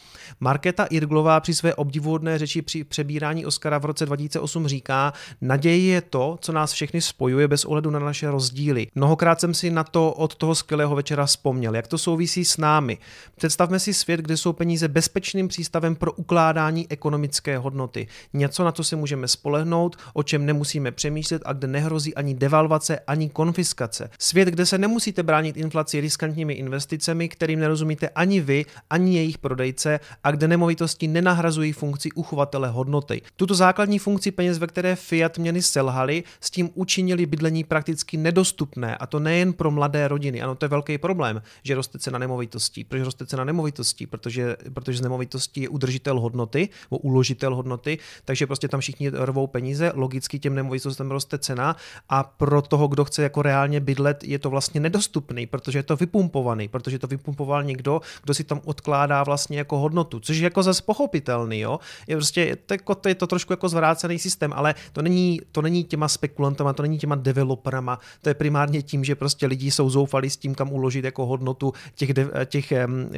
[0.41, 6.01] Markéta Irglová při své obdivuhodné řeči při přebírání Oscara v roce 2008 říká, naděje je
[6.01, 8.87] to, co nás všechny spojuje bez ohledu na naše rozdíly.
[8.95, 12.99] Mnohokrát jsem si na to od toho skvělého večera vzpomněl, jak to souvisí s námi.
[13.37, 18.07] Představme si svět, kde jsou peníze bezpečným přístavem pro ukládání ekonomické hodnoty.
[18.33, 22.99] Něco, na co se můžeme spolehnout, o čem nemusíme přemýšlet a kde nehrozí ani devalvace,
[23.07, 24.11] ani konfiskace.
[24.19, 30.01] Svět, kde se nemusíte bránit inflaci riskantními investicemi, kterým nerozumíte ani vy, ani jejich prodejce
[30.25, 33.23] a kde nemovitosti nenahrazují funkci uchovatele hodnoty.
[33.37, 38.97] Tuto základní funkci peněz, ve které fiat měny selhaly, s tím učinili bydlení prakticky nedostupné
[38.97, 40.43] a to nejen pro mladé rodiny.
[40.43, 42.19] Ano, to je velký problém, že roste cena
[42.51, 42.85] nemovitostí.
[42.85, 44.07] Proč roste cena nemovitostí?
[44.07, 49.47] Protože, protože z nemovitostí je udržitel hodnoty, nebo uložitel hodnoty, takže prostě tam všichni rvou
[49.47, 51.77] peníze, logicky těm nemovitostem roste cena
[52.09, 55.97] a pro toho, kdo chce jako reálně bydlet, je to vlastně nedostupný, protože je to
[55.97, 60.63] vypumpovaný, protože to vypumpoval někdo, kdo si tam odkládá vlastně jako hodnotu, což je jako
[60.63, 61.79] zase pochopitelný, jo.
[62.07, 65.63] Je prostě, to, jako, to je to trošku jako zvrácený systém, ale to není, to
[65.63, 69.91] není těma spekulantama, to není těma developerama, to je primárně tím, že prostě lidi jsou
[69.91, 72.73] zoufalí s tím, kam uložit jako hodnotu těch, de, těch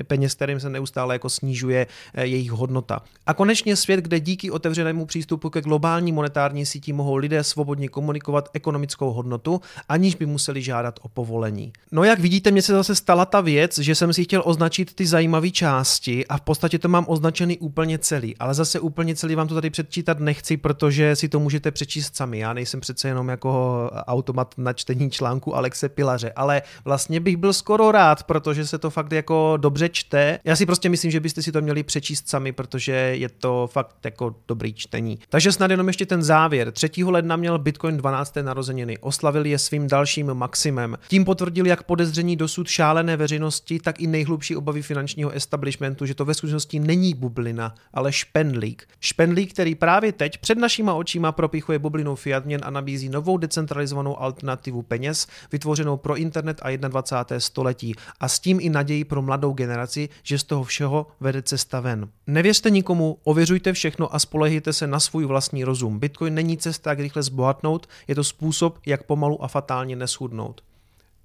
[0.06, 3.02] peněz, kterým se neustále jako snižuje eh, jejich hodnota.
[3.26, 8.48] A konečně svět, kde díky otevřenému přístupu ke globální monetární síti mohou lidé svobodně komunikovat
[8.52, 11.72] ekonomickou hodnotu, aniž by museli žádat o povolení.
[11.92, 15.06] No jak vidíte, mně se zase stala ta věc, že jsem si chtěl označit ty
[15.06, 19.48] zajímavé části a v podstatě to mám označený úplně celý, ale zase úplně celý vám
[19.48, 22.38] to tady předčítat nechci, protože si to můžete přečíst sami.
[22.38, 27.52] Já nejsem přece jenom jako automat na čtení článku Alexe Pilaře, ale vlastně bych byl
[27.52, 30.38] skoro rád, protože se to fakt jako dobře čte.
[30.44, 33.96] Já si prostě myslím, že byste si to měli přečíst sami, protože je to fakt
[34.04, 35.18] jako dobrý čtení.
[35.28, 36.72] Takže snad jenom ještě ten závěr.
[36.72, 36.90] 3.
[37.04, 38.36] ledna měl Bitcoin 12.
[38.42, 38.98] narozeniny.
[38.98, 40.98] Oslavil je svým dalším maximem.
[41.08, 46.24] Tím potvrdil jak podezření dosud šálené veřejnosti, tak i nejhlubší obavy finančního establishmentu, že to
[46.24, 48.88] ve skutečnosti není bublina, ale špendlík.
[49.00, 54.20] Špendlík, který právě teď před našima očima propichuje bublinou fiat měn a nabízí novou decentralizovanou
[54.20, 57.40] alternativu peněz, vytvořenou pro internet a 21.
[57.40, 57.94] století.
[58.20, 62.08] A s tím i naději pro mladou generaci, že z toho všeho vede cesta ven.
[62.26, 65.98] Nevěřte nikomu, ověřujte všechno a spolehněte se na svůj vlastní rozum.
[65.98, 70.60] Bitcoin není cesta, jak rychle zbohatnout, je to způsob, jak pomalu a fatálně neschudnout.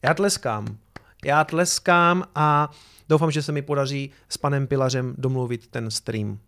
[0.03, 0.77] Já tleskám.
[1.25, 2.71] Já tleskám a
[3.09, 6.39] doufám, že se mi podaří s panem Pilařem domluvit ten stream.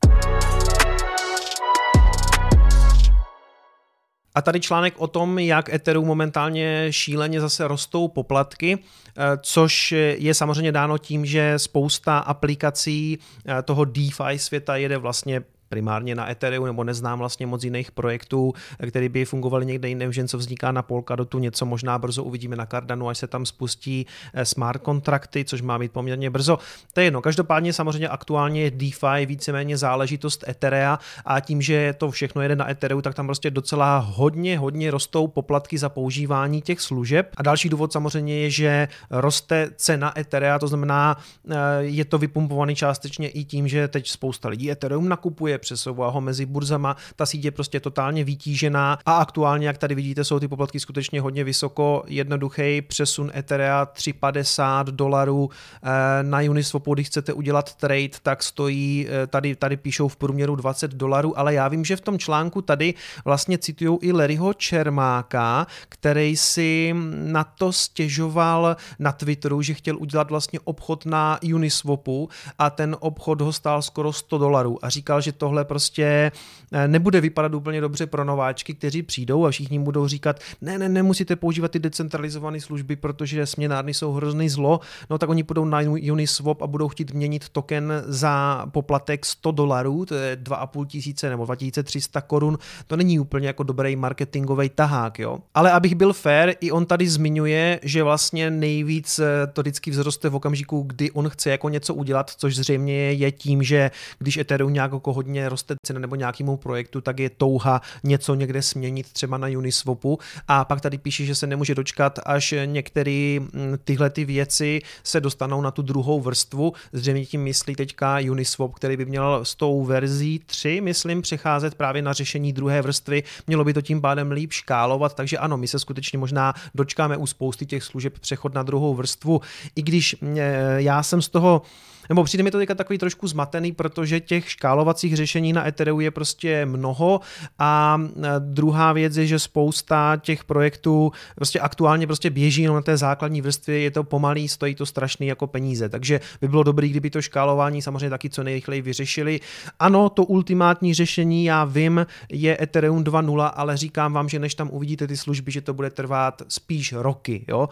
[4.35, 10.33] A tady článek o tom, jak Ethereum momentálně šíleně zase rostou poplatky, eh, což je
[10.33, 16.65] samozřejmě dáno tím, že spousta aplikací eh, toho DeFi světa jede vlastně primárně na Ethereum,
[16.65, 18.53] nebo neznám vlastně moc jiných projektů,
[18.87, 22.65] které by fungovaly někde jinde, že něco vzniká na Polkadotu, něco možná brzo uvidíme na
[22.65, 26.59] Cardanu, až se tam spustí eh, smart kontrakty, což má být poměrně brzo.
[26.93, 27.21] To je jedno.
[27.21, 32.69] Každopádně samozřejmě aktuálně je DeFi víceméně záležitost Etherea a tím, že to všechno jede na
[32.69, 37.29] Ethereum, tak tam prostě docela hodně, hodně rostou poplatky za používání těch služeb.
[37.37, 41.17] A další důvod samozřejmě je, že roste cena Etherea, to znamená,
[41.49, 46.21] eh, je to vypumpovaný částečně i tím, že teď spousta lidí Ethereum nakupuje, přesouvá ho
[46.21, 50.47] mezi burzama, ta síť je prostě totálně vytížená a aktuálně, jak tady vidíte, jsou ty
[50.47, 55.49] poplatky skutečně hodně vysoko, jednoduchý přesun Etherea 350 dolarů
[55.83, 60.55] eh, na Uniswapu, když chcete udělat trade, tak stojí, eh, tady, tady píšou v průměru
[60.55, 62.93] 20 dolarů, ale já vím, že v tom článku tady
[63.25, 70.29] vlastně citují i Larryho Čermáka, který si na to stěžoval na Twitteru, že chtěl udělat
[70.29, 75.31] vlastně obchod na Uniswapu a ten obchod ho stál skoro 100 dolarů a říkal, že
[75.31, 76.31] to tohle prostě
[76.71, 80.89] eh, nebude vypadat úplně dobře pro nováčky, kteří přijdou a všichni budou říkat, ne, ne,
[80.89, 85.79] nemusíte používat ty decentralizované služby, protože směnárny jsou hrozný zlo, no tak oni půjdou na
[86.11, 91.45] Uniswap a budou chtít měnit token za poplatek 100 dolarů, to je 2,5 tisíce nebo
[91.45, 92.57] 2300 korun,
[92.87, 95.37] to není úplně jako dobrý marketingový tahák, jo.
[95.53, 100.29] Ale abych byl fair, i on tady zmiňuje, že vlastně nejvíc eh, to vždycky vzroste
[100.29, 104.73] v okamžiku, kdy on chce jako něco udělat, což zřejmě je tím, že když Ethereum
[104.73, 109.13] nějak jako hodně hodně roste cena nebo nějakému projektu, tak je touha něco někde směnit
[109.13, 114.09] třeba na Uniswapu a pak tady píše, že se nemůže dočkat, až některé mm, tyhle
[114.09, 116.73] ty věci se dostanou na tu druhou vrstvu.
[116.93, 122.01] Zřejmě tím myslí teďka Uniswap, který by měl s tou verzí 3, myslím, přecházet právě
[122.01, 123.23] na řešení druhé vrstvy.
[123.47, 127.27] Mělo by to tím pádem líp škálovat, takže ano, my se skutečně možná dočkáme u
[127.27, 129.41] spousty těch služeb přechod na druhou vrstvu,
[129.75, 131.61] i když mm, e, já jsem z toho
[132.09, 136.11] nebo přijde mi to teďka takový trošku zmatený, protože těch škálovacích řešení na Ethereum je
[136.11, 137.21] prostě mnoho
[137.59, 138.01] a
[138.39, 143.79] druhá věc je, že spousta těch projektů prostě aktuálně prostě běží na té základní vrstvě,
[143.79, 147.81] je to pomalý, stojí to strašný jako peníze, takže by bylo dobré, kdyby to škálování
[147.81, 149.39] samozřejmě taky co nejrychleji vyřešili.
[149.79, 154.69] Ano, to ultimátní řešení, já vím, je Ethereum 2.0, ale říkám vám, že než tam
[154.71, 157.69] uvidíte ty služby, že to bude trvat spíš roky, jo.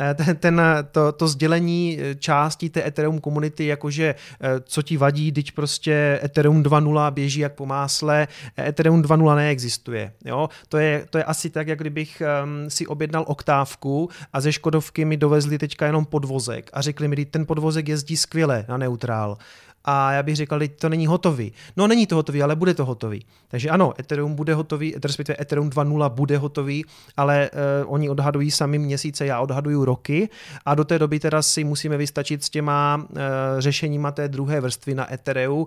[0.00, 4.96] Eh, ten, ten, to, to sdělení eh, části té Ethereum komunity, jakože eh, co ti
[4.96, 8.28] vadí, když prostě Ethereum 2.0 běží jak po másle,
[8.58, 10.12] Ethereum 2.0 neexistuje.
[10.24, 10.48] Jo?
[10.68, 15.04] To, je, to je asi tak, jak kdybych um, si objednal oktávku a ze Škodovky
[15.04, 19.38] mi dovezli teďka jenom podvozek a řekli mi, ten podvozek jezdí skvěle na neutrál
[19.84, 21.52] a já bych říkal, že to není hotový.
[21.76, 23.26] No není to hotový, ale bude to hotový.
[23.48, 26.84] Takže ano, Ethereum bude hotový, respektive Ethereum 2.0 bude hotový,
[27.16, 27.50] ale
[27.84, 30.28] uh, oni odhadují sami měsíce, já odhaduju roky
[30.66, 33.18] a do té doby teda si musíme vystačit s těma uh,
[33.58, 35.60] řešeníma té druhé vrstvy na Ethereum.
[35.60, 35.66] Uh,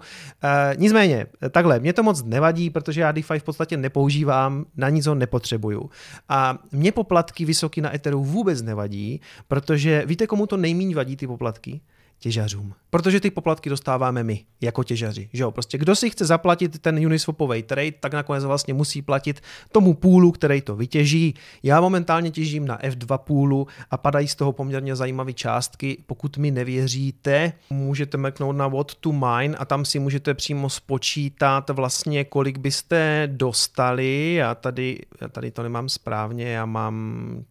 [0.77, 5.15] nicméně, takhle, mě to moc nevadí, protože já DeFi v podstatě nepoužívám, na nic ho
[5.15, 5.89] nepotřebuju.
[6.29, 11.27] A mě poplatky vysoký na Ethereum vůbec nevadí, protože víte, komu to nejméně vadí ty
[11.27, 11.81] poplatky?
[12.19, 12.73] Těžařům.
[12.89, 15.29] Protože ty poplatky dostáváme my, jako těžaři.
[15.33, 15.51] Že jo?
[15.51, 20.31] Prostě kdo si chce zaplatit ten Uniswapový trade, tak nakonec vlastně musí platit tomu půlu,
[20.31, 21.33] který to vytěží.
[21.63, 25.97] Já momentálně těžím na F2 půlu a padají z toho poměrně zajímavé částky.
[26.05, 31.69] Pokud mi nevěříte, můžete mrknout na what to mine a tam si můžete přímo spočítat
[31.69, 34.33] vlastně, kolik byste dostali.
[34.33, 37.45] Já tady, já tady to nemám správně, já mám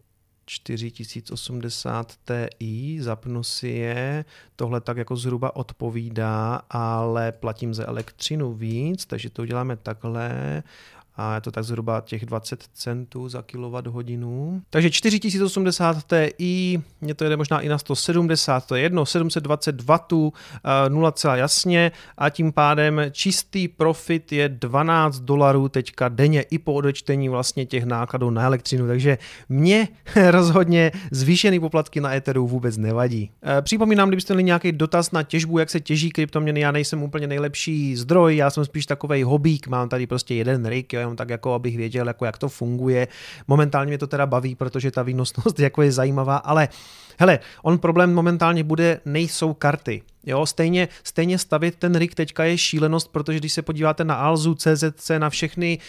[0.49, 9.05] 4080 Ti, zapnu si je, tohle tak jako zhruba odpovídá, ale platím za elektřinu víc,
[9.05, 10.63] takže to uděláme takhle
[11.17, 13.43] a je to tak zhruba těch 20 centů za
[13.87, 14.61] hodinu.
[14.69, 15.97] Takže 4080
[16.37, 20.31] Ti, mě to jde možná i na 170, to je jedno, 720 W,
[20.89, 27.29] 0, jasně a tím pádem čistý profit je 12 dolarů teďka denně i po odečtení
[27.29, 29.17] vlastně těch nákladů na elektřinu, takže
[29.49, 29.87] mě
[30.29, 33.31] rozhodně zvýšený poplatky na Etheru vůbec nevadí.
[33.57, 37.27] E, připomínám, kdybyste měli nějaký dotaz na těžbu, jak se těží kryptoměny, já nejsem úplně
[37.27, 41.29] nejlepší zdroj, já jsem spíš takový hobík, mám tady prostě jeden rig, jo, jenom tak
[41.29, 43.07] jako abych věděl, jako jak to funguje.
[43.47, 46.69] Momentálně mě to teda baví, protože ta výnosnost jako je zajímavá, ale
[47.19, 50.01] hele, on problém momentálně bude, nejsou karty.
[50.27, 54.55] Jo, stejně, stejně stavit ten rig teďka je šílenost, protože když se podíváte na Alzu,
[54.55, 55.79] CZC, na všechny,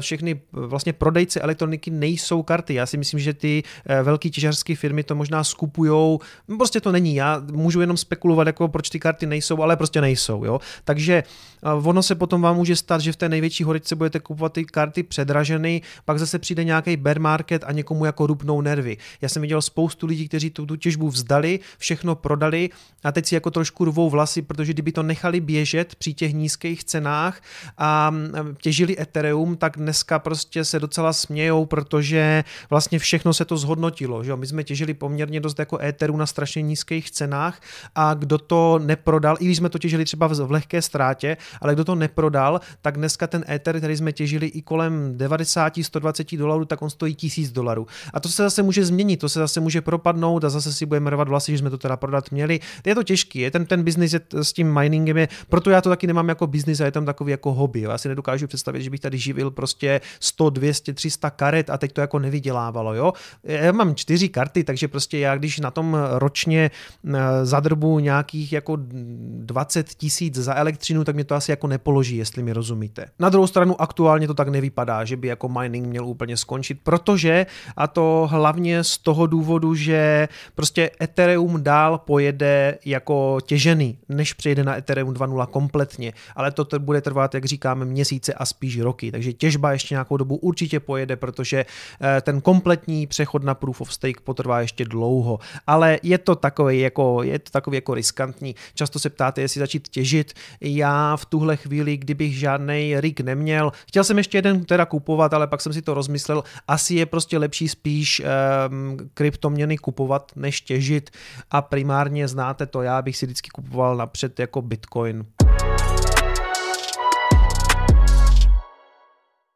[0.00, 2.74] všechny vlastně prodejce elektroniky nejsou karty.
[2.74, 6.20] Já si myslím, že ty e, velké těžařské firmy to možná skupujou,
[6.58, 7.14] prostě to není.
[7.14, 10.44] Já můžu jenom spekulovat, jako proč ty karty nejsou, ale prostě nejsou.
[10.44, 10.60] Jo?
[10.84, 11.22] Takže
[11.62, 15.02] ono se potom vám může stát, že v té největší horičce budete kupovat ty karty
[15.02, 18.96] předraženy, pak zase přijde nějaký bear market a někomu jako rupnou nervy.
[19.22, 22.70] Já jsem viděl spoustu lidí, kteří tu, tu těžbu vzdali, všechno prodali
[23.04, 26.84] a teď si jako trošku rvou vlasy, protože kdyby to nechali běžet při těch nízkých
[26.84, 27.40] cenách
[27.78, 28.14] a
[28.62, 34.24] těžili Ethereum, tak dneska prostě se docela smějou, protože vlastně všechno se to zhodnotilo.
[34.24, 34.36] Že?
[34.36, 37.60] My jsme těžili poměrně dost jako Ethereum na strašně nízkých cenách
[37.94, 41.84] a kdo to neprodal, i když jsme to těžili třeba v lehké ztrátě, ale kdo
[41.84, 46.90] to neprodal, tak dneska ten Ether, který jsme těžili i kolem 90-120 dolarů, tak on
[46.90, 47.86] stojí 1000 dolarů.
[48.14, 51.10] A to se zase může změnit, to se zase může propadnout a zase si budeme
[51.10, 52.60] rvat vlasy, že jsme to teda prodat měli.
[52.86, 56.06] Je to těžký, je ten, ten biznis s tím miningem je, proto já to taky
[56.06, 57.80] nemám jako biznis a je tam takový jako hobby.
[57.80, 57.90] Jo.
[57.90, 61.92] Já si nedokážu představit, že bych tady živil prostě 100, 200, 300 karet a teď
[61.92, 62.94] to jako nevydělávalo.
[62.94, 63.12] Jo.
[63.44, 68.76] Já mám čtyři karty, takže prostě já když na tom ročně eh, zadrbu nějakých jako
[68.80, 73.06] 20 tisíc za elektřinu, tak mě to asi jako nepoloží, jestli mi rozumíte.
[73.18, 77.46] Na druhou stranu aktuálně to tak nevypadá, že by jako mining měl úplně skončit, protože
[77.76, 84.64] a to hlavně z toho důvodu, že prostě Ethereum dál pojede jako těžený, než přejde
[84.64, 89.32] na Ethereum 2.0 kompletně, ale to bude trvat, jak říkáme, měsíce a spíš roky, takže
[89.32, 91.64] těžba ještě nějakou dobu určitě pojede, protože
[92.00, 96.80] eh, ten kompletní přechod na Proof of Stake potrvá ještě dlouho, ale je to takový
[96.80, 98.54] jako, je to takový jako riskantní.
[98.74, 100.32] Často se ptáte, jestli začít těžit.
[100.60, 105.46] Já v tuhle chvíli, kdybych žádný rig neměl, chtěl jsem ještě jeden teda kupovat, ale
[105.46, 108.22] pak jsem si to rozmyslel, asi je prostě lepší spíš
[108.70, 111.10] um, kryptoměny kupovat, než těžit
[111.50, 115.26] a primárně znáte to, já bych si vždycky kupoval napřed jako Bitcoin.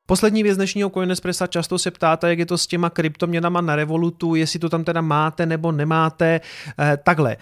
[0.06, 4.34] Poslední věc dnešního Coinespressa, často se ptáte, jak je to s těma kryptoměnama na Revolutu,
[4.34, 6.40] jestli to tam teda máte nebo nemáte.
[6.78, 7.38] Eh, takhle, eh,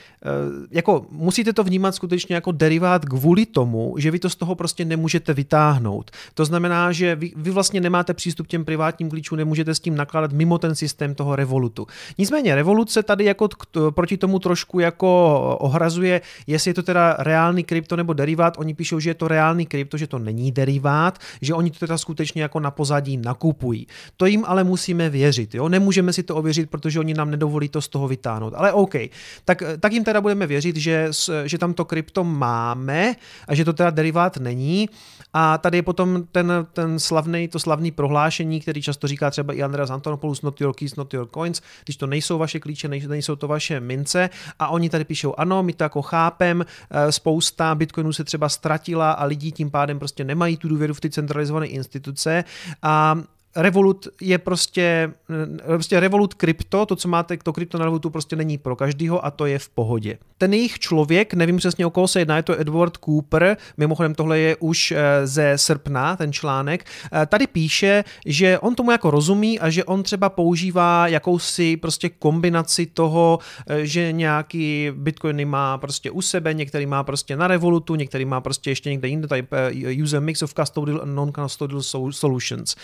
[0.70, 4.84] jako musíte to vnímat skutečně jako derivát kvůli tomu, že vy to z toho prostě
[4.84, 6.10] nemůžete vytáhnout.
[6.34, 9.96] To znamená, že vy, vy vlastně nemáte přístup k těm privátním klíčům, nemůžete s tím
[9.96, 11.86] nakládat mimo ten systém toho Revolutu.
[12.18, 13.56] Nicméně Revolut se tady jako t,
[13.90, 18.54] proti tomu trošku jako ohrazuje, jestli je to teda reálný krypto nebo derivát.
[18.58, 21.98] Oni píšou, že je to reálný krypto, že to není derivát, že oni to teda
[21.98, 23.86] skutečně jako na pozadí nakupují.
[24.16, 25.54] To jim ale musíme věřit.
[25.54, 25.68] Jo?
[25.68, 28.54] Nemůžeme si to ověřit, protože oni nám nedovolí to z toho vytáhnout.
[28.56, 28.94] Ale OK,
[29.44, 31.10] tak, tak jim teda budeme věřit, že,
[31.44, 33.14] že tam to krypto máme
[33.48, 34.88] a že to teda derivát není.
[35.32, 39.62] A tady je potom ten, ten slavný, to slavný prohlášení, který často říká třeba i
[39.62, 43.48] Andreas Antonopoulos, not your keys, not your coins, když to nejsou vaše klíče, nejsou to
[43.48, 44.30] vaše mince.
[44.58, 49.12] A oni tady píšou, ano, my to jako chápem, eh, spousta bitcoinů se třeba ztratila
[49.12, 52.44] a lidi tím pádem prostě nemají tu důvěru v ty centralizované instituce.
[52.82, 53.22] A
[53.56, 55.12] Revolut je prostě,
[55.66, 59.30] prostě Revolut krypto, to, co máte, to krypto na Revolutu prostě není pro každýho a
[59.30, 60.18] to je v pohodě.
[60.38, 64.38] Ten jejich člověk, nevím přesně o koho se jedná, je to Edward Cooper, mimochodem tohle
[64.38, 69.60] je už eh, ze srpna, ten článek, eh, tady píše, že on tomu jako rozumí
[69.60, 76.10] a že on třeba používá jakousi prostě kombinaci toho, eh, že nějaký bitcoiny má prostě
[76.10, 79.46] u sebe, některý má prostě na Revolutu, některý má prostě ještě někde jinde, tady
[80.02, 82.76] user mix of custodial and non-custodial solutions.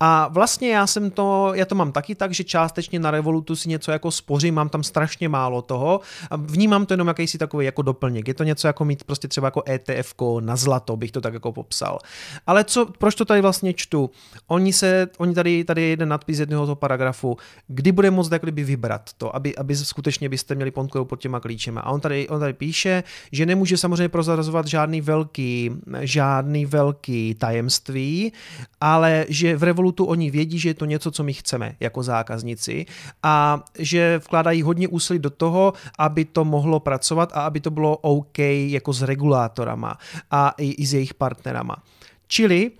[0.00, 3.68] A vlastně já jsem to, já to mám taky tak, že částečně na Revolutu si
[3.68, 6.00] něco jako spořím, mám tam strašně málo toho
[6.30, 8.28] a vnímám to jenom jakýsi takový jako doplněk.
[8.28, 11.52] Je to něco jako mít prostě třeba jako ETF na zlato, bych to tak jako
[11.52, 11.98] popsal.
[12.46, 14.10] Ale co, proč to tady vlastně čtu?
[14.46, 18.42] Oni se, oni tady, tady je jeden nadpis jednoho toho paragrafu, kdy bude moct jak
[18.42, 21.80] kdyby vybrat to, aby, aby skutečně byste měli kontrolu pod těma klíčema.
[21.80, 28.32] A on tady, on tady píše, že nemůže samozřejmě prozrazovat žádný velký, žádný velký tajemství,
[28.80, 32.86] ale že v Revolutu oni vědí, že je to něco, co my chceme jako zákazníci
[33.22, 37.96] a že vkládají hodně úsilí do toho, aby to mohlo pracovat a aby to bylo
[37.96, 39.98] OK jako s regulátorama
[40.30, 41.76] a i, i s jejich partnerama.
[42.26, 42.70] Čili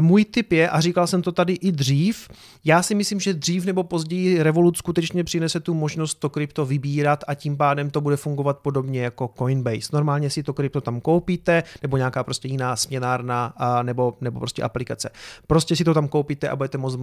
[0.00, 2.28] můj tip je, a říkal jsem to tady i dřív,
[2.64, 7.24] já si myslím, že dřív nebo později Revolut skutečně přinese tu možnost to krypto vybírat
[7.26, 9.88] a tím pádem to bude fungovat podobně jako Coinbase.
[9.92, 15.10] Normálně si to krypto tam koupíte, nebo nějaká prostě jiná směnárna, nebo, nebo prostě aplikace.
[15.46, 16.98] Prostě si to tam koupíte a budete, moc,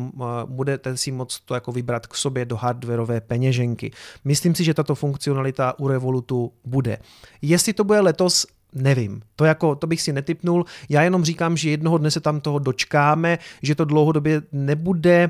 [0.45, 3.91] budete si moct to jako vybrat k sobě do hardwareové peněženky.
[4.25, 6.97] Myslím si, že tato funkcionalita u Revolutu bude.
[7.41, 8.45] Jestli to bude letos,
[8.81, 9.21] nevím.
[9.35, 10.65] To, jako, to bych si netypnul.
[10.89, 15.29] Já jenom říkám, že jednoho dne se tam toho dočkáme, že to dlouhodobě nebude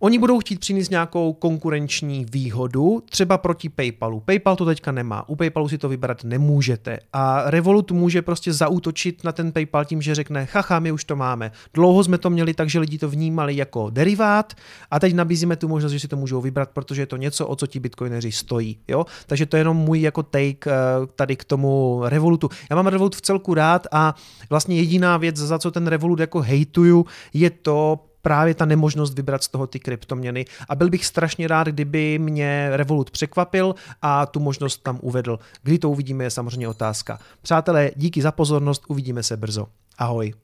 [0.00, 4.20] Oni budou chtít přinést nějakou konkurenční výhodu, třeba proti PayPalu.
[4.20, 6.98] PayPal to teďka nemá, u PayPalu si to vybrat nemůžete.
[7.12, 11.16] A Revolut může prostě zautočit na ten PayPal tím, že řekne, haha, my už to
[11.16, 11.52] máme.
[11.74, 14.52] Dlouho jsme to měli tak, že lidi to vnímali jako derivát
[14.90, 17.56] a teď nabízíme tu možnost, že si to můžou vybrat, protože je to něco, o
[17.56, 18.78] co ti bitcoineři stojí.
[18.88, 19.06] Jo?
[19.26, 20.74] Takže to je jenom můj jako take eh,
[21.16, 22.48] tady k tomu Revolutu.
[22.70, 24.14] Já mám Revolut v celku rád a
[24.50, 29.42] vlastně jediná věc, za co ten Revolut jako hejtuju, je to, právě ta nemožnost vybrat
[29.42, 34.40] z toho ty kryptoměny a byl bych strašně rád, kdyby mě Revolut překvapil a tu
[34.40, 35.38] možnost tam uvedl.
[35.62, 37.18] Kdy to uvidíme je samozřejmě otázka.
[37.42, 39.66] Přátelé, díky za pozornost, uvidíme se brzo.
[39.98, 40.34] Ahoj.